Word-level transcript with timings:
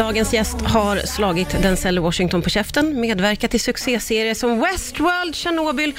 Dagens 0.00 0.32
gäst 0.32 0.60
har 0.60 0.96
slagit 0.96 1.62
Denzel 1.62 1.98
Washington 1.98 2.42
på 2.42 2.50
käften, 2.50 3.00
medverkat 3.00 3.54
i 3.54 3.58
succéserier 3.58 4.34
som 4.34 4.60
Westworld, 4.60 5.36
Chernobyl 5.36 5.94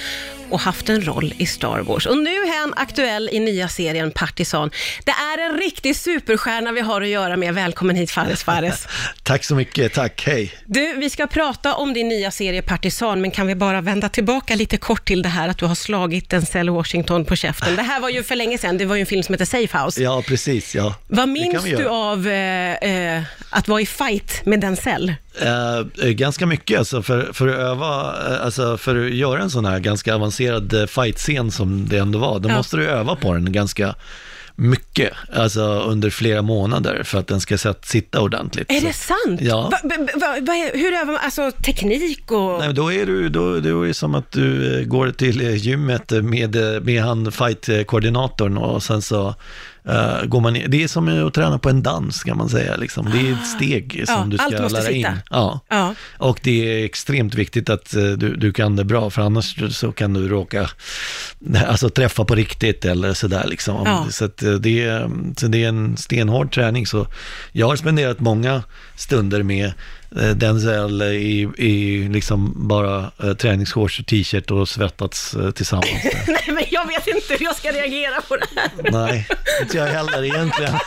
och 0.51 0.59
haft 0.59 0.89
en 0.89 1.01
roll 1.01 1.33
i 1.37 1.45
Star 1.45 1.79
Wars. 1.79 2.05
Och 2.05 2.17
nu 2.17 2.29
är 2.29 2.59
han 2.59 2.73
aktuell 2.77 3.29
i 3.31 3.39
nya 3.39 3.67
serien 3.67 4.11
Partisan. 4.11 4.71
Det 5.03 5.11
är 5.11 5.49
en 5.49 5.57
riktig 5.57 5.95
superstjärna 5.95 6.71
vi 6.71 6.81
har 6.81 7.01
att 7.01 7.07
göra 7.07 7.37
med. 7.37 7.53
Välkommen 7.53 7.95
hit 7.95 8.11
Fares 8.11 8.43
Fares. 8.43 8.87
Tack 9.23 9.43
så 9.43 9.55
mycket, 9.55 9.93
tack, 9.93 10.23
hej. 10.25 10.53
Du, 10.65 10.93
vi 10.93 11.09
ska 11.09 11.27
prata 11.27 11.75
om 11.75 11.93
din 11.93 12.07
nya 12.07 12.31
serie 12.31 12.61
Partisan, 12.61 13.21
men 13.21 13.31
kan 13.31 13.47
vi 13.47 13.55
bara 13.55 13.81
vända 13.81 14.09
tillbaka 14.09 14.55
lite 14.55 14.77
kort 14.77 15.07
till 15.07 15.21
det 15.21 15.29
här 15.29 15.49
att 15.49 15.57
du 15.57 15.65
har 15.65 15.75
slagit 15.75 16.29
Denzel 16.29 16.69
Washington 16.69 17.25
på 17.25 17.35
käften. 17.35 17.75
Det 17.75 17.81
här 17.81 17.99
var 17.99 18.09
ju 18.09 18.23
för 18.23 18.35
länge 18.35 18.57
sedan, 18.57 18.77
det 18.77 18.85
var 18.85 18.95
ju 18.95 19.01
en 19.01 19.05
film 19.07 19.23
som 19.23 19.33
heter 19.33 19.45
Safe 19.45 19.77
House. 19.77 20.03
Ja, 20.03 20.23
precis, 20.27 20.75
ja. 20.75 20.95
Vad 21.07 21.29
minns 21.29 21.63
du 21.63 21.87
av 21.87 22.27
eh, 22.27 22.73
eh, 22.73 23.23
att 23.49 23.67
vara 23.67 23.81
i 23.81 23.85
fight 23.91 24.41
med 24.45 24.59
Denzel? 24.61 25.13
Eh, 25.41 25.77
eh, 26.03 26.09
ganska 26.09 26.45
mycket, 26.45 26.79
alltså 26.79 27.01
för, 27.01 27.29
för 27.33 27.47
att 27.47 27.55
öva, 27.55 28.15
eh, 28.29 28.45
alltså 28.45 28.77
för 28.77 29.05
att 29.05 29.11
göra 29.13 29.41
en 29.41 29.49
sån 29.49 29.65
här 29.65 29.79
ganska 29.79 30.15
avancerad 30.15 30.73
eh, 30.73 30.85
fight-scen 30.85 31.51
som 31.51 31.87
det 31.89 31.97
ändå 31.97 32.19
var, 32.19 32.39
då 32.39 32.49
Ja. 32.49 32.55
måste 32.57 32.77
du 32.77 32.87
öva 32.89 33.15
på 33.15 33.33
den 33.33 33.51
ganska 33.51 33.95
mycket, 34.55 35.13
alltså 35.33 35.61
under 35.79 36.09
flera 36.09 36.41
månader 36.41 37.03
för 37.03 37.19
att 37.19 37.27
den 37.27 37.41
ska 37.41 37.57
sätt, 37.57 37.85
sitta 37.85 38.21
ordentligt. 38.21 38.71
Är 38.71 38.81
det 38.81 38.93
sant? 38.93 39.41
Ja. 39.41 39.69
Va, 39.71 39.77
va, 40.15 40.37
va, 40.41 40.53
hur 40.73 40.93
övar 40.93 41.05
man, 41.05 41.17
alltså 41.23 41.51
teknik 41.51 42.31
och... 42.31 42.59
Nej, 42.59 42.73
då 42.73 42.93
är 42.93 43.05
du, 43.05 43.29
då, 43.29 43.59
då 43.59 43.83
är 43.83 43.87
det 43.87 43.93
som 43.93 44.15
att 44.15 44.31
du 44.31 44.83
går 44.87 45.11
till 45.11 45.41
gymmet 45.41 46.11
med, 46.11 46.55
med 46.85 47.03
han 47.03 47.31
fight-koordinatorn 47.31 48.57
och 48.57 48.83
sen 48.83 49.01
så 49.01 49.35
eh, 49.87 50.25
går 50.25 50.39
man 50.41 50.55
in. 50.55 50.65
Det 50.71 50.83
är 50.83 50.87
som 50.87 51.27
att 51.27 51.33
träna 51.33 51.59
på 51.59 51.69
en 51.69 51.83
dans 51.83 52.23
kan 52.23 52.37
man 52.37 52.49
säga. 52.49 52.75
Liksom. 52.75 53.09
Det 53.11 53.29
är 53.29 53.33
ett 53.33 53.47
steg 53.47 54.03
som 54.07 54.15
Ja, 54.15 54.25
du 54.25 54.37
ska 54.37 54.49
lära 54.49 54.81
sitta. 54.81 54.91
in. 54.91 55.07
Ja. 55.29 55.59
Ja. 55.69 55.95
Och 56.17 56.39
det 56.43 56.81
är 56.81 56.85
extremt 56.85 57.33
viktigt 57.35 57.69
att 57.69 57.95
eh, 57.95 58.03
du, 58.03 58.35
du 58.35 58.53
kan 58.53 58.75
det 58.75 58.83
bra, 58.83 59.09
för 59.09 59.21
annars 59.21 59.75
så 59.75 59.91
kan 59.91 60.13
du 60.13 60.27
råka 60.27 60.69
alltså, 61.67 61.89
träffa 61.89 62.25
på 62.25 62.35
riktigt 62.35 62.85
eller 62.85 63.13
sådär. 63.13 63.45
Liksom. 63.47 63.81
Ja. 63.85 64.07
Så, 64.09 64.25
eh, 64.25 64.29
det, 64.59 64.83
är, 64.83 65.09
så 65.37 65.47
det 65.47 65.63
är 65.63 65.67
en 65.69 65.97
stenhård 65.97 66.53
träning. 66.53 66.87
Så 66.87 67.07
jag 67.51 67.67
har 67.67 67.75
spenderat 67.75 68.19
många 68.19 68.63
stunder 68.95 69.43
med 69.43 69.73
Denzel 70.35 71.01
i, 71.01 71.49
i 71.57 72.07
liksom 72.09 72.67
bara 72.67 73.11
eh, 73.23 73.33
träningsshorts 73.33 73.99
och 73.99 74.05
t-shirt 74.05 74.51
och 74.51 74.69
svettats 74.69 75.33
eh, 75.33 75.51
tillsammans. 75.51 75.87
Nej, 76.27 76.43
men 76.47 76.63
jag 76.71 76.87
vet 76.87 77.07
inte 77.07 77.33
hur 77.33 77.45
jag 77.45 77.55
ska 77.55 77.71
reagera 77.71 78.21
på 78.21 78.35
det 78.35 78.47
här. 78.55 78.91
Nej, 78.91 79.27
inte 79.61 79.77
jag 79.77 79.87
heller 79.87 80.23
egentligen. 80.23 80.73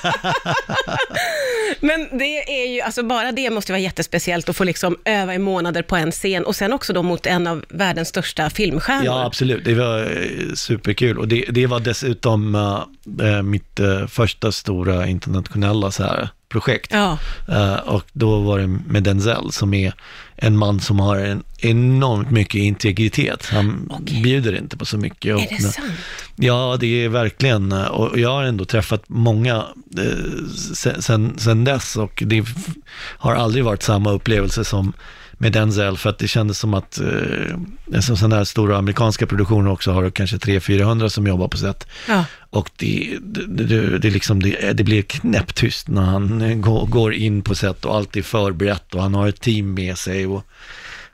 Men 1.80 2.18
det 2.18 2.64
är 2.64 2.74
ju, 2.74 2.80
alltså 2.80 3.02
bara 3.02 3.32
det 3.32 3.50
måste 3.50 3.72
vara 3.72 3.80
jättespeciellt 3.80 4.48
att 4.48 4.56
få 4.56 4.64
liksom 4.64 4.96
öva 5.04 5.34
i 5.34 5.38
månader 5.38 5.82
på 5.82 5.96
en 5.96 6.12
scen 6.12 6.44
och 6.44 6.56
sen 6.56 6.72
också 6.72 6.92
då 6.92 7.02
mot 7.02 7.26
en 7.26 7.46
av 7.46 7.64
världens 7.68 8.08
största 8.08 8.50
filmstjärnor. 8.50 9.04
Ja, 9.04 9.24
absolut. 9.24 9.64
Det 9.64 9.74
var 9.74 10.00
eh, 10.00 10.54
superkul. 10.54 11.18
Och 11.18 11.28
det, 11.28 11.44
det 11.50 11.66
var 11.66 11.80
dessutom 11.80 12.54
eh, 12.54 13.42
mitt 13.42 13.80
eh, 13.80 14.06
första 14.06 14.52
stora 14.52 15.06
internationella 15.06 15.90
så 15.90 16.02
här, 16.02 16.28
projekt. 16.54 16.90
Ja. 16.92 17.18
Eh, 17.48 17.74
och 17.74 18.04
då 18.12 18.40
var 18.40 18.58
det 18.58 18.66
med 18.66 19.02
Denzel 19.02 19.52
som 19.52 19.74
är 19.74 19.94
en 20.36 20.56
man 20.56 20.80
som 20.80 21.00
har 21.00 21.16
en 21.16 21.42
enormt 21.58 22.30
mycket 22.30 22.54
integritet. 22.60 23.46
Han 23.46 23.90
Okej. 23.90 24.22
bjuder 24.22 24.56
inte 24.56 24.76
på 24.76 24.84
så 24.84 24.98
mycket. 24.98 25.52
Är 25.52 25.56
det 25.56 25.62
sant? 25.62 25.86
Ja, 26.36 26.76
det 26.80 27.04
är 27.04 27.08
verkligen, 27.08 27.72
eh, 27.72 27.84
och 27.84 28.18
jag 28.18 28.30
har 28.30 28.44
ändå 28.44 28.64
träffat 28.64 29.02
många 29.06 29.64
eh, 29.98 30.44
sen, 30.74 31.38
sen, 31.38 31.64
dess 31.64 31.96
och 31.96 32.22
det 32.26 32.44
har 32.96 33.34
aldrig 33.34 33.64
varit 33.64 33.82
samma 33.82 34.10
upplevelse 34.10 34.64
som 34.64 34.92
med 35.38 35.52
Denzel 35.52 35.96
för 35.96 36.10
att 36.10 36.18
det 36.18 36.28
kändes 36.28 36.58
som 36.58 36.74
att 36.74 37.00
eh, 37.00 38.00
som 38.00 38.16
sådana 38.16 38.36
här 38.36 38.44
stora 38.44 38.78
amerikanska 38.78 39.26
produktioner 39.26 39.70
också 39.70 39.92
har 39.92 40.10
kanske 40.10 40.36
300-400 40.36 41.08
som 41.08 41.26
jobbar 41.26 41.48
på 41.48 41.56
set. 41.56 41.86
Ja. 42.08 42.24
Och 42.50 42.70
det, 42.76 43.18
det, 43.20 43.64
det, 43.64 43.98
det, 43.98 44.10
liksom, 44.10 44.42
det, 44.42 44.72
det 44.72 44.84
blir 44.84 45.02
knäpptyst 45.02 45.88
när 45.88 46.02
han 46.02 46.42
eh, 46.42 46.56
går, 46.56 46.86
går 46.86 47.14
in 47.14 47.42
på 47.42 47.54
set 47.54 47.84
och 47.84 47.96
allt 47.96 48.16
är 48.16 48.22
förberett 48.22 48.94
och 48.94 49.02
han 49.02 49.14
har 49.14 49.28
ett 49.28 49.40
team 49.40 49.74
med 49.74 49.98
sig. 49.98 50.26
Och, 50.26 50.44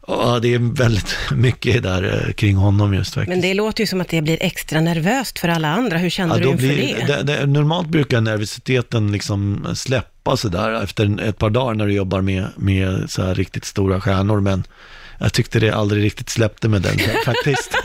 ja, 0.07 0.39
det 0.43 0.55
är 0.55 0.77
väldigt 0.77 1.17
mycket 1.31 1.83
där 1.83 2.27
eh, 2.27 2.33
kring 2.33 2.57
honom 2.57 2.95
just 2.95 3.15
faktiskt. 3.15 3.29
Men 3.29 3.41
det 3.41 3.55
låter 3.55 3.83
ju 3.83 3.87
som 3.87 4.01
att 4.01 4.09
det 4.09 4.23
blir 4.23 4.39
extra 4.41 4.81
nervöst 4.81 5.39
för 5.39 5.49
alla 5.49 5.69
andra. 5.69 5.99
Hur 5.99 6.11
kände 6.11 6.39
du 6.39 6.45
då 6.45 6.51
inför 6.51 6.67
blir, 6.67 7.05
det? 7.07 7.23
det, 7.23 7.23
det, 7.23 7.47
normalt 7.47 7.89
brukar 7.89 8.21
nervositeten 8.21 9.13
liksom 9.13 9.67
släppa 9.75 10.10
sådär 10.37 10.83
efter 10.83 11.21
ett 11.21 11.39
par 11.39 11.51
dagar 11.51 11.75
när 11.75 11.87
du 11.87 11.93
jobbar 11.93 12.21
med, 12.21 12.49
med 12.57 13.11
så 13.11 13.23
här 13.23 13.35
riktigt 13.35 13.65
stora 13.65 14.01
stjärnor, 14.01 14.41
men 14.41 14.65
jag 15.19 15.33
tyckte 15.33 15.61
det 15.61 15.71
aldrig 15.71 16.05
riktigt 16.05 16.31
släppte 16.31 16.69
med 16.69 16.83
den 16.83 16.99
faktiskt. 17.25 17.77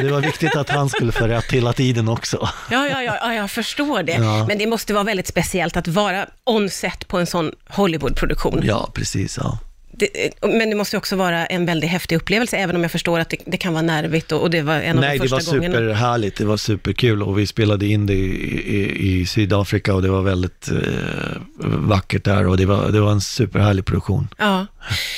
Det 0.00 0.10
var 0.10 0.20
viktigt 0.20 0.56
att 0.56 0.70
han 0.70 0.88
skulle 0.88 1.12
få 1.12 1.26
rätt 1.26 1.52
hela 1.52 1.72
tiden 1.72 2.08
också. 2.08 2.48
Ja, 2.70 2.88
ja, 2.88 3.02
ja, 3.02 3.18
ja, 3.20 3.34
jag 3.34 3.50
förstår 3.50 4.02
det. 4.02 4.12
Ja. 4.12 4.46
Men 4.48 4.58
det 4.58 4.66
måste 4.66 4.94
vara 4.94 5.04
väldigt 5.04 5.26
speciellt 5.26 5.76
att 5.76 5.88
vara 5.88 6.26
on-set 6.44 7.08
på 7.08 7.18
en 7.18 7.26
sån 7.26 7.52
Hollywood-produktion. 7.68 8.60
Ja, 8.64 8.90
precis. 8.94 9.38
Ja. 9.42 9.58
Det, 9.96 10.30
men 10.42 10.70
det 10.70 10.76
måste 10.76 10.96
också 10.96 11.16
vara 11.16 11.46
en 11.46 11.66
väldigt 11.66 11.90
häftig 11.90 12.16
upplevelse, 12.16 12.56
även 12.56 12.76
om 12.76 12.82
jag 12.82 12.90
förstår 12.92 13.20
att 13.20 13.30
det, 13.30 13.36
det 13.46 13.56
kan 13.56 13.72
vara 13.72 13.82
nervigt 13.82 14.32
och, 14.32 14.40
och 14.42 14.50
det 14.50 14.62
var 14.62 14.74
en 14.74 14.96
av 14.96 15.00
Nej, 15.00 15.18
de 15.18 15.24
det 15.26 15.30
var 15.30 15.38
första 15.38 15.56
gångerna. 15.56 15.74
superhärligt. 15.74 16.38
Det 16.38 16.44
var 16.44 16.56
superkul 16.56 17.22
och 17.22 17.38
vi 17.38 17.46
spelade 17.46 17.86
in 17.86 18.06
det 18.06 18.14
i, 18.14 18.76
i, 18.76 19.20
i 19.20 19.26
Sydafrika 19.26 19.94
och 19.94 20.02
det 20.02 20.08
var 20.08 20.22
väldigt 20.22 20.68
eh, 20.68 20.78
vackert 21.64 22.24
där 22.24 22.46
och 22.46 22.56
det 22.56 22.66
var, 22.66 22.88
det 22.88 23.00
var 23.00 23.12
en 23.12 23.20
superhärlig 23.20 23.84
produktion. 23.84 24.28
Ja. 24.38 24.66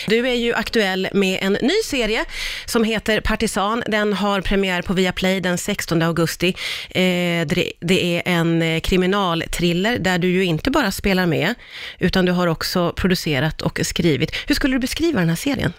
Du 0.06 0.28
är 0.28 0.34
ju 0.34 0.54
aktuell 0.54 1.08
med 1.12 1.38
en 1.42 1.52
ny 1.52 1.74
serie 1.84 2.24
som 2.66 2.84
heter 2.84 3.20
Partisan. 3.20 3.82
Den 3.86 4.12
har 4.12 4.40
premiär 4.40 4.82
på 4.82 4.92
Viaplay 4.92 5.40
den 5.40 5.58
16 5.58 6.02
augusti. 6.02 6.48
Eh, 6.90 7.46
det, 7.80 8.04
är 8.04 8.22
en 8.24 8.62
eh, 8.62 8.80
kriminalthriller 8.80 9.98
där 9.98 10.18
du 10.18 10.28
ju 10.28 10.44
inte 10.44 10.70
bara 10.70 10.92
spelar 10.92 11.26
med, 11.26 11.54
utan 11.98 12.24
du 12.24 12.32
har 12.32 12.46
också 12.46 12.92
producerat 12.92 13.62
och 13.62 13.80
skrivit. 13.82 14.30
Hur 14.46 14.54
skulle 14.54 14.74
du 14.74 14.80
beskriva 14.80 15.20
den 15.20 15.28
här 15.28 15.36
serien? 15.36 15.72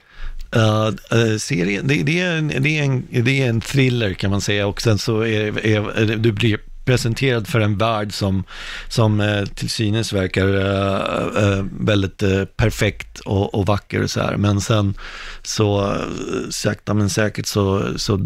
Uh, 0.55 1.19
uh, 1.19 1.37
serien, 1.37 1.87
det, 1.87 2.03
det, 2.03 2.19
är 2.19 2.37
en, 2.37 2.47
det, 2.47 2.79
är 2.79 2.83
en, 2.83 3.07
det 3.11 3.41
är 3.41 3.49
en 3.49 3.61
thriller 3.61 4.13
kan 4.13 4.31
man 4.31 4.41
säga 4.41 4.67
och 4.67 4.81
sen 4.81 4.97
så 4.97 5.21
är, 5.21 5.65
är 5.65 6.15
du 6.17 6.31
blir 6.31 6.59
presenterad 6.87 7.47
för 7.47 7.59
en 7.59 7.77
värld 7.77 8.13
som, 8.13 8.43
som 8.89 9.19
eh, 9.21 9.45
till 9.45 9.69
synes 9.69 10.13
verkar 10.13 10.47
eh, 10.47 11.43
eh, 11.43 11.65
väldigt 11.79 12.23
perfekt 12.55 13.19
och, 13.19 13.55
och 13.55 13.65
vacker 13.65 14.03
och 14.03 14.11
så 14.11 14.19
här. 14.19 14.37
Men 14.37 14.61
sen 14.61 14.93
så 15.43 15.97
sakta 16.49 16.93
men 16.93 17.09
säkert 17.09 17.45
så, 17.45 17.93
så 17.95 18.17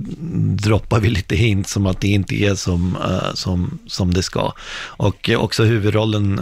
droppar 0.63 0.99
vi 0.99 1.09
lite 1.09 1.35
hint 1.35 1.67
som 1.67 1.85
att 1.85 2.01
det 2.01 2.07
inte 2.07 2.35
är 2.35 2.55
som, 2.55 2.97
som, 3.33 3.79
som 3.87 4.13
det 4.13 4.23
ska. 4.23 4.53
Och 4.81 5.29
också 5.37 5.63
huvudrollen 5.63 6.39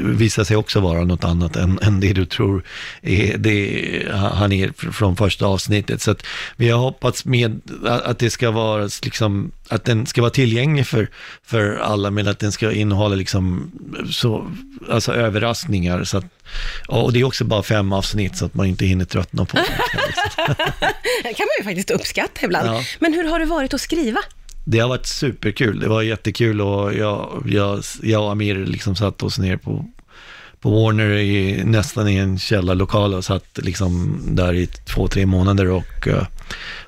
visar 0.00 0.44
sig 0.44 0.56
också 0.56 0.80
vara 0.80 1.04
något 1.04 1.24
annat 1.24 1.56
än, 1.56 1.78
än 1.82 2.00
det 2.00 2.12
du 2.12 2.26
tror 2.26 2.64
är, 3.02 3.38
det, 3.38 4.08
han 4.12 4.52
är 4.52 4.92
från 4.92 5.16
första 5.16 5.46
avsnittet. 5.46 6.02
Så 6.02 6.10
att 6.10 6.22
vi 6.56 6.70
har 6.70 6.78
hoppats 6.78 7.24
med 7.24 7.60
att 7.86 8.18
det 8.18 8.30
ska 8.30 8.50
vara 8.50 8.88
liksom, 9.02 9.52
att 9.68 9.84
den 9.84 10.06
ska 10.06 10.20
vara 10.20 10.30
tillgänglig 10.30 10.86
för, 10.86 11.08
för 11.44 11.76
alla, 11.76 12.10
men 12.10 12.28
att 12.28 12.38
den 12.38 12.52
ska 12.52 12.72
innehålla 12.72 13.14
liksom 13.14 13.70
så, 14.10 14.50
alltså 14.90 15.12
överraskningar. 15.12 16.04
Så 16.04 16.18
att, 16.18 16.24
och 16.88 17.12
det 17.12 17.20
är 17.20 17.24
också 17.24 17.44
bara 17.44 17.62
fem 17.62 17.92
avsnitt 17.92 18.36
så 18.36 18.44
att 18.44 18.54
man 18.54 18.66
inte 18.66 18.86
hinner 18.86 19.04
tröttna 19.04 19.44
på 19.44 19.56
det. 19.56 19.62
Det 21.22 21.34
kan 21.34 21.46
man 21.46 21.54
ju 21.58 21.64
faktiskt 21.64 21.90
uppskatta 21.90 22.44
ibland. 22.44 22.68
Ja. 22.68 22.82
Men 22.98 23.14
hur 23.14 23.24
har 23.24 23.38
det 23.38 23.44
varit 23.44 23.74
att 23.74 23.80
skriva? 23.80 24.20
Det 24.64 24.78
har 24.78 24.88
varit 24.88 25.06
superkul. 25.06 25.80
Det 25.80 25.88
var 25.88 26.02
jättekul 26.02 26.60
och 26.60 26.94
jag, 26.94 27.42
jag, 27.46 27.82
jag 28.02 28.22
och 28.24 28.32
Amir 28.32 28.54
liksom 28.66 28.96
satt 28.96 29.22
oss 29.22 29.38
ner 29.38 29.56
på, 29.56 29.86
på 30.60 30.70
Warner 30.70 31.10
i, 31.10 31.64
nästan 31.64 32.08
i 32.08 32.16
en 32.16 32.38
källarlokal 32.38 33.14
och 33.14 33.24
satt 33.24 33.58
liksom 33.62 34.20
där 34.36 34.54
i 34.54 34.66
två, 34.66 35.08
tre 35.08 35.26
månader 35.26 35.70
och, 35.70 36.08
eh, 36.08 36.26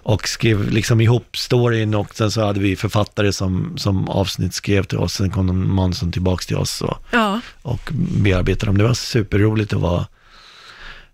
och 0.03 0.29
skrev 0.29 0.71
liksom 0.71 1.01
ihop 1.01 1.37
storyn 1.37 1.95
och 1.95 2.15
sen 2.15 2.31
så 2.31 2.45
hade 2.45 2.61
vi 2.61 2.77
författare 2.77 3.33
som, 3.33 3.73
som 3.79 4.09
avsnitt 4.09 4.55
skrev 4.55 4.83
till 4.85 4.99
oss. 4.99 5.13
Sen 5.15 5.31
kom 5.31 5.47
de 5.47 5.69
Månsson 5.71 6.13
tillbaks 6.13 6.47
till 6.47 6.57
oss 6.57 6.81
och, 6.83 6.99
Ja. 7.11 7.41
och 7.63 7.91
bearbetade 8.17 8.67
dem. 8.67 8.79
Det 8.79 8.85
var 8.85 8.95
superroligt 8.95 9.73
att 9.73 9.81
vara 9.81 10.07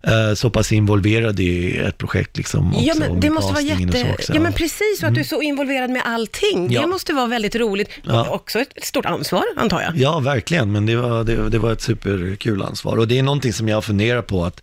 eh, 0.07 0.33
så 0.35 0.49
pass 0.49 0.71
involverad 0.71 1.39
i 1.39 1.77
ett 1.77 1.97
projekt 1.97 2.37
liksom. 2.37 2.73
Ja, 2.79 2.93
men 2.99 3.19
det 3.19 3.29
måste 3.29 3.53
vara 3.53 3.63
jätte... 3.63 4.15
Ja, 4.33 4.39
men 4.39 4.53
precis, 4.53 4.99
och 5.03 5.07
att 5.07 5.13
du 5.13 5.19
är 5.19 5.25
så 5.25 5.41
involverad 5.41 5.89
med 5.89 6.01
allting. 6.05 6.67
Det 6.67 6.73
Ja. 6.73 6.87
måste 6.87 7.13
vara 7.13 7.27
väldigt 7.27 7.55
roligt. 7.55 7.89
Ja. 8.03 8.29
Också 8.29 8.59
ett 8.59 8.77
ett 8.77 8.85
stort 8.85 9.05
ansvar, 9.05 9.43
antar 9.57 9.81
jag. 9.81 9.97
Ja, 9.97 10.19
verkligen, 10.19 10.71
men 10.71 10.85
det 10.85 10.95
var, 10.95 11.23
det, 11.23 11.49
det 11.49 11.57
var 11.59 11.71
ett 11.71 11.81
superkul 11.81 12.61
ansvar. 12.61 12.97
Och 12.97 13.07
det 13.07 13.19
är 13.19 13.23
någonting 13.23 13.53
som 13.53 13.67
jag 13.67 13.83
funderar 13.83 14.21
på 14.21 14.45
att, 14.45 14.61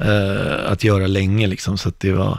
eh, 0.00 0.72
att 0.72 0.84
göra 0.84 1.06
länge, 1.06 1.46
liksom, 1.46 1.78
så 1.78 1.88
att 1.88 2.00
det 2.00 2.12
var 2.12 2.38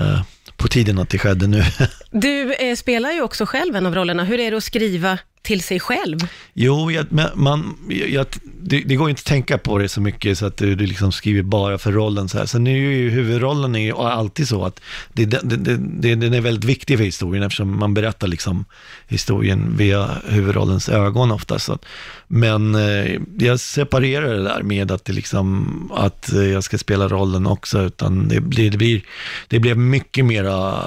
eh, 0.00 0.20
på 0.56 0.68
tiden 0.68 0.98
att 0.98 1.08
det 1.08 1.18
skedde 1.18 1.46
nu. 1.46 1.62
Du 2.10 2.54
eh, 2.54 2.76
spelar 2.76 3.12
ju 3.12 3.22
också 3.22 3.46
själv 3.46 3.76
en 3.76 3.86
av 3.86 3.94
rollerna. 3.94 4.24
Hur 4.24 4.40
är 4.40 4.50
det 4.50 4.56
att 4.56 4.64
skriva 4.64 5.18
till 5.42 5.62
sig 5.62 5.80
själv. 5.80 6.18
Jo, 6.54 6.90
jag, 6.90 7.06
men 7.12 7.28
man, 7.34 7.76
jag, 7.88 8.26
det, 8.60 8.80
det 8.80 8.96
går 8.96 9.10
inte 9.10 9.20
att 9.20 9.24
tänka 9.24 9.58
på 9.58 9.78
det 9.78 9.88
så 9.88 10.00
mycket 10.00 10.38
så 10.38 10.46
att 10.46 10.56
du, 10.56 10.74
du 10.74 10.86
liksom 10.86 11.12
skriver 11.12 11.42
bara 11.42 11.78
för 11.78 11.92
rollen. 11.92 12.28
Så 12.28 12.38
här. 12.38 12.46
Sen 12.46 12.66
är 12.66 12.76
ju 12.76 13.10
huvudrollen 13.10 13.74
är 13.74 13.84
ju 13.84 13.92
alltid 13.92 14.48
så 14.48 14.64
att 14.64 14.80
det, 15.12 15.24
det, 15.24 15.40
det, 15.42 15.76
det, 15.76 16.14
den 16.14 16.34
är 16.34 16.40
väldigt 16.40 16.64
viktig 16.64 16.96
för 16.96 17.04
historien 17.04 17.44
eftersom 17.44 17.78
man 17.78 17.94
berättar 17.94 18.28
liksom 18.28 18.64
historien 19.08 19.76
via 19.76 20.10
huvudrollens 20.28 20.88
ögon 20.88 21.30
ofta. 21.30 21.58
Så 21.58 21.72
att, 21.72 21.84
men 22.26 22.74
eh, 22.74 23.20
jag 23.38 23.60
separerar 23.60 24.34
det 24.34 24.42
där 24.42 24.62
med 24.62 24.90
att, 24.90 25.04
det 25.04 25.12
liksom, 25.12 25.92
att 25.94 26.32
jag 26.32 26.64
ska 26.64 26.78
spela 26.78 27.08
rollen 27.08 27.46
också, 27.46 27.80
utan 27.80 28.28
det 28.28 28.40
blir, 28.40 28.70
det 28.70 28.78
blir 28.78 29.02
det 29.48 29.58
blev 29.58 29.78
mycket 29.78 30.24
mera 30.24 30.84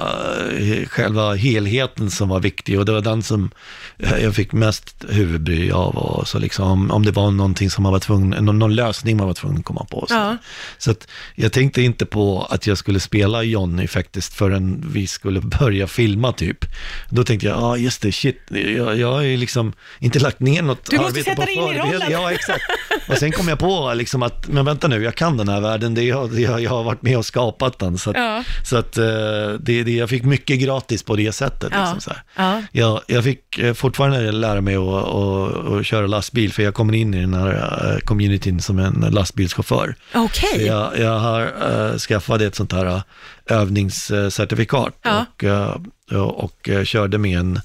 eh, 0.58 0.86
själva 0.86 1.34
helheten 1.34 2.10
som 2.10 2.28
var 2.28 2.40
viktig 2.40 2.78
och 2.78 2.84
det 2.84 2.92
var 2.92 3.00
den 3.00 3.22
som 3.22 3.50
jag 4.20 4.34
fick 4.34 4.51
mest 4.52 5.04
huvudbry 5.08 5.70
av. 5.70 5.96
Och 5.96 6.28
så 6.28 6.38
liksom, 6.38 6.90
om 6.90 7.04
det 7.04 7.10
var 7.10 7.30
någonting 7.30 7.70
som 7.70 7.82
man 7.82 7.92
var 7.92 7.98
tvungen, 8.00 8.44
någon, 8.44 8.58
någon 8.58 8.74
lösning 8.74 9.16
man 9.16 9.26
var 9.26 9.34
tvungen 9.34 9.58
att 9.58 9.64
komma 9.64 9.86
på. 9.90 10.06
Så, 10.08 10.14
Ja. 10.14 10.36
så 10.78 10.90
att 10.90 11.08
jag 11.34 11.52
tänkte 11.52 11.82
inte 11.82 12.06
på 12.06 12.46
att 12.50 12.66
jag 12.66 12.78
skulle 12.78 13.00
spela 13.00 13.42
Johnny 13.42 13.86
faktiskt 13.86 14.34
förrän 14.34 14.84
vi 14.92 15.06
skulle 15.06 15.40
börja 15.40 15.86
filma 15.86 16.32
typ. 16.32 16.64
Då 17.10 17.24
tänkte 17.24 17.46
jag, 17.46 17.56
ja 17.56 17.62
ah, 17.66 17.76
just 17.76 18.02
det, 18.02 18.12
shit, 18.12 18.40
jag, 18.76 18.98
jag 18.98 19.12
har 19.12 19.20
ju 19.22 19.36
liksom 19.36 19.72
inte 19.98 20.18
lagt 20.18 20.40
ner 20.40 20.62
något 20.62 20.90
Du 20.90 20.96
måste 20.96 21.08
arbete 21.08 21.24
sätta 21.30 21.42
på 21.42 21.46
dig 21.46 21.54
in 21.54 21.62
i 21.62 21.78
rollen. 21.92 22.10
Ja, 22.10 22.32
exakt. 22.32 22.62
Och 23.08 23.16
sen 23.18 23.32
kom 23.32 23.48
jag 23.48 23.58
på 23.58 23.92
liksom 23.94 24.22
att, 24.22 24.48
men 24.48 24.64
vänta 24.64 24.88
nu, 24.88 25.02
jag 25.04 25.14
kan 25.14 25.36
den 25.36 25.48
här 25.48 25.60
världen, 25.60 25.94
det 25.94 26.02
jag, 26.02 26.38
jag, 26.40 26.60
jag 26.62 26.70
har 26.70 26.82
varit 26.84 27.02
med 27.02 27.18
och 27.18 27.26
skapat 27.26 27.78
den. 27.78 27.98
Så 27.98 28.10
att, 28.10 28.16
Ja. 28.16 28.44
så 28.64 28.76
att 28.76 28.98
eh, 28.98 29.04
det, 29.60 29.82
det, 29.82 29.90
jag 29.92 30.08
fick 30.10 30.24
mycket 30.24 30.60
gratis 30.60 31.02
på 31.02 31.16
det 31.16 31.32
sättet. 31.32 31.68
Ja. 31.72 31.80
Liksom, 31.80 32.00
så. 32.00 32.12
Ja. 32.36 32.62
Jag, 32.72 33.00
jag 33.06 33.24
fick 33.24 33.58
eh, 33.58 33.74
fortfarande 33.74 34.31
lära 34.40 34.60
mig 34.60 34.76
att, 34.76 34.82
att, 34.88 35.66
att 35.72 35.86
köra 35.86 36.06
lastbil, 36.06 36.52
för 36.52 36.62
jag 36.62 36.74
kommer 36.74 36.94
in 36.94 37.14
i 37.14 37.20
den 37.20 37.34
här 37.34 37.90
eh, 37.92 37.98
communityn 37.98 38.60
som 38.60 38.78
en 38.78 39.06
lastbilschaufför. 39.10 39.94
Okej. 40.14 40.58
Så 40.58 40.60
Jag, 40.66 40.98
jag 40.98 41.18
har 41.18 41.42
uh, 41.42 41.98
skaffat 41.98 42.40
ett 42.40 42.54
sånt 42.54 42.72
här 42.72 42.86
uh, 42.86 43.00
övningscertifikat 43.46 44.94
Ja. 45.02 45.26
och, 46.10 46.18
och, 46.18 46.44
och 46.44 46.68
körde 46.84 47.18
med 47.18 47.38
en, 47.38 47.60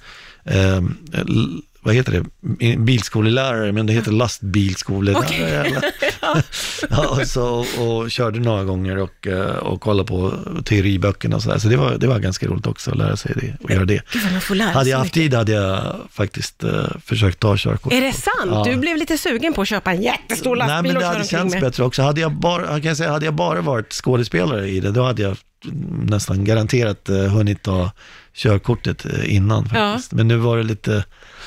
l- 1.14 1.62
vad 1.88 1.96
heter 1.96 2.12
det, 2.12 2.78
bilskolelärare, 2.78 3.72
men 3.72 3.86
det 3.86 3.94
heter 3.94 4.12
lastbilskolelärare. 4.12 5.66
Eller? 5.66 5.94
ja, 6.90 7.08
och, 7.08 7.28
så, 7.28 7.66
och 7.82 8.12
körde 8.12 8.40
några 8.40 8.64
gånger 8.64 8.98
och, 8.98 9.28
uh, 9.28 9.42
och 9.42 9.82
kollade 9.82 10.08
på 10.08 10.34
teoriböckerna 10.66 11.36
och 11.36 11.44
så 11.44 11.50
där. 11.50 11.58
Så 11.58 11.68
det 11.68 11.78
var, 11.78 11.98
det 11.98 12.08
var 12.08 12.20
ganska 12.20 12.48
roligt 12.48 12.68
också 12.68 12.92
att 12.92 12.98
lära 12.98 13.18
sig 13.18 13.32
det 13.36 13.64
och 13.64 13.72
göra 13.72 13.86
det. 13.86 14.02
Gud 14.50 14.62
Hade 14.62 14.90
jag 14.90 14.98
haft 14.98 15.14
tid 15.14 15.34
hade 15.34 15.52
jag 15.52 15.96
faktiskt 16.12 16.64
uh, 16.64 16.86
försökt 17.06 17.40
ta 17.40 17.58
körkort. 17.58 17.94
Är 17.94 18.02
det 18.02 18.14
sant? 18.14 18.52
Ja. 18.52 18.64
Du 18.64 18.76
blev 18.76 18.98
lite 18.98 19.18
sugen 19.18 19.54
på 19.54 19.62
att 19.62 19.68
köpa 19.68 19.92
en 19.92 20.02
jättestor 20.02 20.56
Nej, 20.56 20.68
lastbil 20.68 20.94
men 20.94 20.98
och 20.98 21.02
det 21.02 21.08
hade 21.08 21.28
känts 21.28 21.54
med. 21.54 21.64
bättre 21.64 21.84
också. 21.84 22.02
Hade 22.02 22.22
jag, 22.22 22.32
bara, 22.32 22.74
jag 22.74 22.84
kan 22.84 22.96
säga, 22.96 23.12
hade 23.12 23.26
jag 23.26 23.34
bara 23.34 23.62
varit 23.62 23.94
skådespelare 23.94 24.68
i 24.68 24.80
det, 24.80 24.92
då 24.92 25.04
hade 25.04 25.22
jag 25.22 25.38
nästan 26.10 26.46
garanterat 26.46 27.10
eh, 27.10 27.16
hunnit 27.16 27.64
ta 27.64 27.92
körkortet 28.36 29.06
eh, 29.06 29.36
innan 29.36 29.70
Ja. 29.74 29.92
faktiskt. 29.94 30.12
Men 30.14 30.28
nu 30.28 30.36
var 30.38 30.58
det 30.58 30.64
lite, 30.64 31.04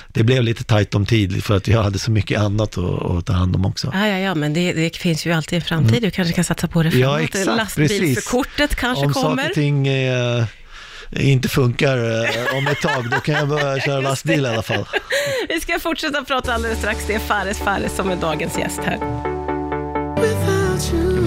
det 0.08 0.22
blev 0.24 0.42
lite 0.42 0.64
tajt 0.64 0.94
om 0.94 1.06
tid 1.06 1.44
för 1.44 1.56
att 1.56 1.68
jag 1.68 1.82
hade 1.82 1.98
så 1.98 2.10
mycket 2.10 2.40
annat 2.40 2.78
att, 2.78 3.02
att 3.10 3.26
ta 3.26 3.32
hand 3.32 3.56
om 3.56 3.66
också. 3.66 3.90
Ja, 3.94 4.06
ja, 4.08 4.18
ja, 4.18 4.34
men 4.34 4.52
det, 4.54 4.72
det 4.72 4.96
finns 4.96 5.26
ju 5.26 5.32
alltid 5.32 5.56
en 5.56 5.62
framtid. 5.64 6.02
Du 6.02 6.10
kanske 6.10 6.34
kan 6.34 6.44
satsa 6.44 6.68
på 6.68 6.82
det 6.82 6.88
Mm. 6.88 7.00
Ja, 7.00 7.08
framåt. 7.12 7.24
exakt, 7.34 7.46
Lastbilskortet 7.56 8.74
kanske 8.74 9.06
om 9.06 9.14
saker 9.14 9.28
kommer. 9.28 9.48
och 9.48 9.54
ting 9.54 9.88
eh, 9.88 10.44
inte 11.16 11.48
funkar 11.48 11.96
eh, 12.24 12.56
om 12.58 12.66
ett 12.66 12.80
tag, 12.80 13.10
då 13.10 13.16
kan 13.16 13.34
jag 13.34 13.48
börja 13.48 13.80
köra 13.86 14.00
lastbil 14.00 14.44
i 14.44 14.48
alla 14.48 14.62
fall. 14.62 14.86
Vi 15.48 15.60
ska 15.60 15.78
fortsätta 15.78 16.24
prata 16.24 16.54
alldeles 16.54 16.78
strax. 16.78 17.04
Det 17.06 17.14
är 17.14 17.18
Fares 17.18 17.58
Fares 17.58 17.96
som 17.96 18.10
är 18.10 18.16
dagens 18.16 18.58
gäst 18.58 18.80
här. 18.84 19.29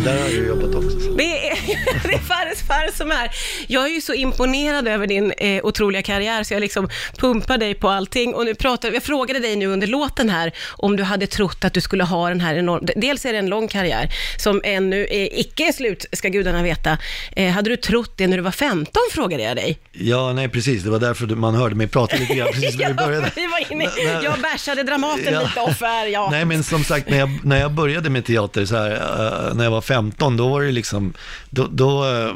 Där 0.04 0.22
har 0.22 0.30
ju 0.30 0.48
jobbat 0.48 0.76
också. 0.76 1.00
Så. 1.00 1.12
Det 1.18 1.48
är, 1.50 1.58
det 2.08 2.14
är 2.14 2.20
Fares 2.20 2.62
Fares 2.68 2.98
som 2.98 3.12
är 3.12 3.16
här. 3.16 3.30
Jag 3.68 3.86
är 3.86 3.90
ju 3.90 4.02
så 4.02 4.14
imponerad 4.14 4.88
över 4.88 5.08
din 5.08 5.32
eh, 5.32 5.66
otroliga 5.66 6.02
karriär, 6.02 6.44
så 6.44 6.54
jag 6.54 6.62
liksom 6.62 6.90
pumpar 7.18 7.58
dig 7.58 7.74
på 7.76 7.90
allting. 7.90 8.34
Och 8.36 8.46
nu 8.46 8.56
pratar, 8.56 8.92
jag 8.92 9.04
frågade 9.04 9.40
dig 9.40 9.56
nu 9.56 9.66
under 9.68 9.88
låten 9.88 10.30
här, 10.30 10.52
om 10.70 10.96
du 10.98 11.04
hade 11.04 11.28
trott 11.28 11.64
att 11.66 11.74
du 11.74 11.82
skulle 11.82 12.04
ha 12.04 12.30
den 12.30 12.40
här 12.42 12.56
enorm... 12.56 12.88
Dels 12.96 13.26
är 13.26 13.34
det 13.34 13.40
en 13.40 13.48
lång 13.50 13.68
karriär, 13.68 14.10
som 14.38 14.62
ännu 14.64 15.02
är 15.10 15.40
icke 15.40 15.64
är 15.68 15.72
slut, 15.72 16.06
ska 16.12 16.28
gudarna 16.30 16.64
veta. 16.64 16.98
Eh, 17.36 17.50
hade 17.52 17.70
du 17.70 17.78
trott 17.78 18.14
det 18.18 18.28
när 18.28 18.38
du 18.38 18.44
var 18.44 18.52
15, 18.52 18.94
frågade 19.12 19.44
jag 19.44 19.56
dig. 19.56 19.80
Ja, 19.92 20.34
nej 20.34 20.50
precis, 20.50 20.84
det 20.84 20.90
var 20.90 21.00
därför 21.00 21.26
du- 21.26 21.36
man 21.36 21.56
hörde 21.56 21.76
mig 21.76 21.88
prata 21.88 22.16
lite 22.18 22.34
grann 22.36 22.48
precis 22.54 22.78
när 22.80 22.88
vi 22.88 22.94
började. 23.06 23.32
vi 23.36 23.48
var 23.48 23.72
inne, 23.72 23.90
jag 24.24 24.40
bärsade 24.42 24.84
Dramaten 24.84 25.34
Ja. 25.34 25.42
lite 25.42 25.60
offer, 25.60 26.06
ja. 26.06 26.30
Nej, 26.32 26.46
men 26.46 26.64
som 26.64 26.84
sagt, 26.84 27.10
när 27.10 27.18
jag, 27.20 27.30
när 27.44 27.60
jag 27.60 27.72
började 27.72 28.10
med 28.10 28.26
teater, 28.26 28.66
så 28.66 28.76
här, 28.76 28.92
eh, 28.92 29.56
när 29.56 29.64
jag 29.64 29.72
var 29.72 29.82
15, 29.82 29.93
då 30.38 30.50
var 30.50 30.62
det 30.62 30.72
liksom, 30.72 31.14
då, 31.50 31.68
då 31.72 32.06
eh, 32.06 32.32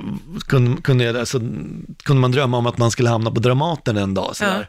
kunde, 0.48 0.81
kunde, 0.81 1.04
jag, 1.04 1.18
alltså, 1.18 1.39
kunde 2.04 2.21
man 2.21 2.31
drömma 2.31 2.57
om 2.57 2.65
att 2.68 2.77
man 2.77 2.92
skulle 2.92 3.09
hamna 3.09 3.31
på 3.31 3.39
Dramaten 3.39 3.98
en 3.98 4.13
dag. 4.13 4.36
Så 4.36 4.44
Ja. 4.44 4.63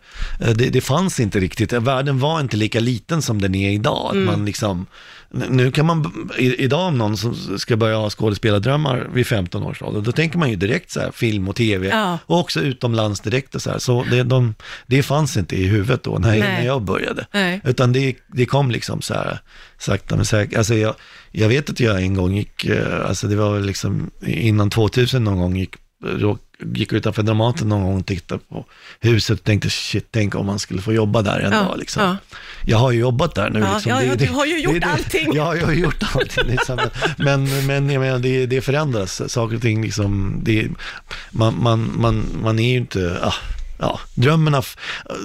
Eh, 0.46 0.54
det, 0.54 0.68
det 0.70 0.80
fanns 0.80 1.20
inte 1.20 1.40
riktigt, 1.40 1.72
världen 1.72 2.18
var 2.18 2.40
inte 2.40 2.56
lika 2.56 2.80
liten 2.80 3.22
som 3.22 3.40
den 3.40 3.54
är 3.54 3.70
idag. 3.70 4.10
Mm. 4.12 4.24
man 4.26 4.44
liksom, 4.44 4.86
nu 5.30 5.70
kan 5.70 5.86
man, 5.86 6.28
idag 6.38 6.88
om 6.88 6.98
någon 6.98 7.16
som 7.16 7.58
ska 7.58 7.76
börja 7.76 7.96
ha 7.96 8.10
skådespelardrömmar 8.10 9.08
vid 9.12 9.26
15 9.26 9.62
års 9.62 9.82
ålder, 9.82 10.00
då 10.00 10.12
tänker 10.12 10.38
man 10.38 10.50
ju 10.50 10.56
direkt 10.56 10.90
så 10.90 11.00
här, 11.00 11.10
film 11.10 11.48
och 11.48 11.56
tv, 11.56 11.88
Ja. 11.88 12.18
och 12.26 12.38
också 12.38 12.60
utomlands 12.60 13.20
direkt 13.20 13.54
och 13.54 13.62
så 13.62 13.70
här. 13.70 13.78
Så 13.78 14.04
det, 14.10 14.22
de, 14.22 14.54
det 14.86 15.02
fanns 15.02 15.36
inte 15.36 15.56
i 15.56 15.66
huvudet 15.66 16.02
då, 16.02 16.18
när, 16.18 16.38
när 16.38 16.66
jag 16.66 16.82
började. 16.82 17.26
Nej. 17.32 17.60
Utan 17.64 17.92
det, 17.92 18.16
det 18.26 18.46
kom 18.46 18.70
liksom 18.70 19.02
så 19.02 19.14
här 19.14 19.40
sakta 19.78 20.16
men 20.16 20.24
säkert. 20.24 20.58
Alltså 20.58 20.74
jag, 20.74 20.94
jag 21.32 21.48
vet 21.48 21.70
att 21.70 21.80
jag 21.80 22.02
en 22.02 22.14
gång 22.14 22.36
gick, 22.36 22.64
eh, 22.64 23.06
alltså 23.08 23.26
det 23.28 23.36
var 23.36 23.60
liksom 23.60 24.10
innan 24.26 24.70
2000 24.70 25.24
någon 25.24 25.38
gång 25.38 25.56
gick, 25.56 25.74
gick 26.74 26.92
utanför 26.92 27.22
Dramaten 27.22 27.68
någon 27.68 27.82
gång 27.84 27.98
och 28.00 28.06
tittade 28.06 28.40
på 28.48 28.64
huset 29.00 29.38
och 29.38 29.44
tänkte 29.44 29.70
shit, 29.70 30.08
tänk 30.10 30.34
om 30.34 30.46
man 30.46 30.58
skulle 30.58 30.82
få 30.82 30.92
jobba 30.92 31.22
där 31.22 31.40
en 31.40 31.52
Ja, 31.52 31.62
dag 31.62 31.78
liksom. 31.78 32.02
ja. 32.02 32.16
Jag 32.64 32.78
har 32.78 32.90
ju 32.92 32.98
jobbat 33.00 33.34
där 33.34 33.50
nu 33.50 33.58
Ja, 33.60 33.74
liksom. 33.74 33.90
ja, 33.90 34.02
ja, 34.02 34.14
du 34.14 34.26
har 34.26 34.46
ju 34.46 34.60
gjort 34.60 34.84
allting. 34.84 35.26
Ja, 35.34 35.56
jag 35.56 35.66
har 35.66 35.72
ju 35.72 35.80
gjort 35.80 36.02
allting 36.14 36.44
liksom. 36.46 36.78
Men, 37.18 37.66
men 37.66 37.90
jag 37.90 38.00
menar, 38.00 38.18
det, 38.18 38.46
det 38.46 38.60
förändras. 38.60 39.32
Saker 39.32 39.56
och 39.56 39.62
ting 39.62 39.82
liksom, 39.82 40.40
det, 40.42 40.68
man, 41.30 41.62
man, 41.62 41.92
man, 42.00 42.24
man 42.42 42.58
är 42.58 42.70
ju 42.70 42.76
inte, 42.76 43.18
ah, 43.22 43.34
ja, 43.78 44.00
drömmarna, 44.14 44.62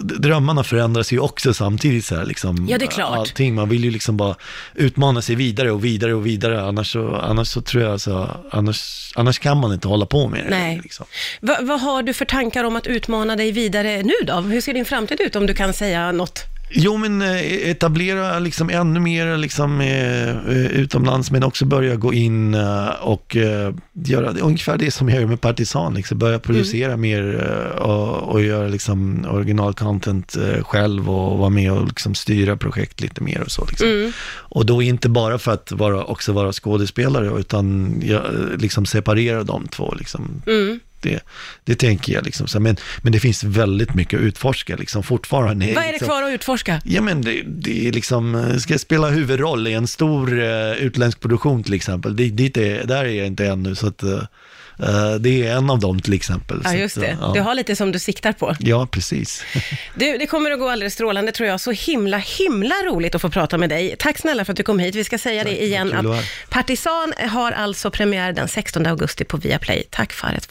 drömmarna 0.03 0.63
förändras 0.63 1.11
ju 1.11 1.19
också 1.19 1.53
samtidigt 1.53 2.05
så 2.05 2.15
här 2.15 2.25
liksom. 2.25 2.67
Ja, 2.69 2.77
det 2.77 2.85
är 2.85 2.87
klart. 2.87 3.17
Allting, 3.17 3.55
man 3.55 3.69
vill 3.69 3.83
ju 3.83 3.91
liksom 3.91 4.17
bara 4.17 4.35
utmana 4.75 5.21
sig 5.21 5.35
vidare 5.35 5.71
och 5.71 5.85
vidare 5.85 6.13
och 6.13 6.25
vidare, 6.25 6.61
annars 6.61 6.91
så, 6.91 7.15
annars 7.15 7.47
så 7.47 7.61
tror 7.61 7.83
jag 7.83 8.01
så, 8.01 8.29
annars, 8.51 9.11
annars 9.15 9.39
kan 9.39 9.57
man 9.57 9.73
inte 9.73 9.87
hålla 9.87 10.05
på 10.05 10.27
med 10.27 10.43
det. 10.43 10.49
Nej. 10.49 10.79
Liksom. 10.83 11.05
Va, 11.41 11.57
vad 11.61 11.81
har 11.81 12.03
du 12.03 12.13
för 12.13 12.25
tankar 12.25 12.63
om 12.63 12.75
att 12.75 12.87
utmana 12.87 13.35
dig 13.35 13.51
vidare 13.51 14.03
nu 14.03 14.13
då? 14.27 14.33
Hur 14.33 14.61
ser 14.61 14.73
din 14.73 14.85
framtid 14.85 15.21
ut 15.21 15.35
om 15.35 15.47
du 15.47 15.53
kan 15.53 15.73
säga 15.73 16.11
något? 16.11 16.52
Jo, 16.69 16.97
men 16.97 17.21
eh, 17.21 17.69
etablera 17.69 18.39
liksom 18.39 18.69
ännu 18.69 18.99
mer 18.99 19.37
liksom, 19.37 19.81
eh, 19.81 20.29
eh, 20.29 20.65
utomlands, 20.65 21.31
men 21.31 21.43
också 21.43 21.65
börja 21.65 21.95
gå 21.95 22.13
in 22.13 22.55
och 23.01 23.37
göra 23.93 24.31
ungefär 24.31 24.77
det 24.77 24.91
som 24.91 25.09
jag 25.09 25.21
gör 25.21 25.27
med 25.27 25.41
Partisan, 25.41 25.93
liksom, 25.93 26.17
börja 26.17 26.39
producera 26.39 26.97
mer 26.97 27.47
eh, 27.49 27.81
och, 27.81 28.31
och 28.31 28.41
göra 28.41 28.67
liksom, 28.67 29.25
original-content 29.29 30.63
själv 30.63 31.09
och 31.09 31.37
vara 31.37 31.49
med 31.49 31.71
och 31.71 31.87
liksom, 31.87 32.15
styra 32.15 32.57
projekt 32.57 33.01
lite 33.01 33.23
mer 33.23 33.41
och 33.41 33.51
så. 33.51 33.65
Liksom. 33.65 34.13
Och 34.29 34.65
då 34.65 34.81
inte 34.81 35.09
bara 35.09 35.37
för 35.37 35.51
att 35.51 35.71
vara, 35.71 36.03
också 36.03 36.33
vara 36.33 36.51
skådespelare, 36.51 37.39
utan 37.39 37.95
jag, 38.03 38.23
liksom, 38.57 38.85
separera 38.85 39.43
de 39.43 39.67
två. 39.67 39.93
Liksom. 39.99 40.41
Mm. 40.47 40.79
Det, 41.03 41.19
det 41.63 41.75
tänker 41.75 42.13
jag. 42.13 42.25
Liksom. 42.25 42.63
Men, 42.63 42.77
men 43.01 43.13
det 43.13 43.19
finns 43.19 43.43
väldigt 43.43 43.95
mycket 43.95 44.19
att 44.19 44.23
utforska 44.23 44.75
liksom, 44.75 45.03
fortfarande. 45.03 45.65
Vad 45.65 45.83
är 45.83 45.87
det 45.87 45.91
liksom, 45.91 46.07
kvar 46.07 46.23
att 46.23 46.33
utforska? 46.33 46.81
Ja 46.85 47.01
men 47.01 47.21
det, 47.21 47.43
det 47.45 47.87
är 47.87 47.91
liksom, 47.91 48.35
eh, 48.35 48.57
ska 48.57 48.77
spela 48.77 49.09
huvudroll 49.09 49.67
i 49.67 49.73
en 49.73 49.87
stor 49.87 50.33
uh, 50.39 50.73
utländsk 50.73 51.19
produktion 51.19 51.63
till 51.63 51.73
exempel, 51.73 52.15
dit, 52.15 52.37
dit 52.37 52.57
är, 52.57 52.83
där 52.83 53.05
är 53.05 53.09
jag 53.09 53.27
inte 53.27 53.45
ännu 53.45 53.75
så 53.75 53.87
att 53.87 54.03
eh, 54.03 55.15
det 55.19 55.47
är 55.47 55.57
en 55.57 55.69
av 55.69 55.79
dem 55.79 55.99
till 55.99 56.13
exempel. 56.13 56.61
Ja, 56.63 56.73
just 56.73 56.95
det. 56.95 57.17
Du 57.33 57.39
har 57.39 57.55
lite 57.55 57.75
som 57.75 57.91
du 57.91 57.99
siktar 57.99 58.31
på. 58.31 58.55
ja, 58.59 58.87
precis. 58.91 59.43
Du, 59.95 60.17
det 60.17 60.27
kommer 60.27 60.51
att 60.51 60.59
gå 60.59 60.69
alldeles 60.69 60.93
strålande 60.93 61.31
tror 61.31 61.49
jag. 61.49 61.61
Så 61.61 61.71
himla, 61.71 62.17
himla 62.17 62.75
roligt 62.75 63.15
att 63.15 63.21
få 63.21 63.29
prata 63.29 63.57
med 63.57 63.69
dig. 63.69 63.95
Tack 63.99 64.17
snälla 64.17 64.45
för 64.45 64.53
att 64.53 64.57
du 64.57 64.63
kom 64.63 64.79
hit. 64.79 64.95
Vi 64.95 65.03
ska 65.03 65.17
säga 65.17 65.43
det 65.43 65.63
igen 65.63 65.93
att. 65.93 66.25
Partisan 66.49 67.13
har 67.29 67.51
alltså 67.51 67.91
premiär 67.91 68.33
den 68.33 68.47
16 68.47 68.85
augusti 68.85 69.23
på 69.23 69.37
Viaplay. 69.37 69.83
Tack 69.89 70.13
Faret 70.13 70.47